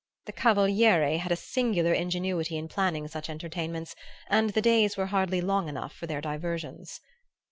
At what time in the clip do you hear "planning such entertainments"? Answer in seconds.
2.67-3.93